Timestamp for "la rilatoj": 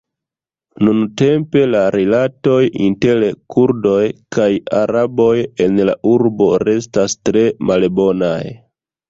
1.73-2.61